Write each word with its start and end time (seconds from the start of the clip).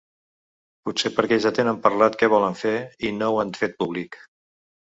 Potser 0.89 1.11
perquè 1.17 1.37
ja 1.43 1.51
tenen 1.59 1.77
parlat 1.83 2.17
què 2.23 2.31
volen 2.37 2.57
fer 2.65 2.75
i 3.11 3.15
no 3.19 3.31
ho 3.35 3.39
han 3.45 3.55
fet 3.63 3.81
públic. 3.85 4.19